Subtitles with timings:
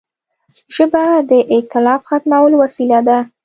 [0.75, 3.17] ژبه د اختلاف ختمولو وسیله ده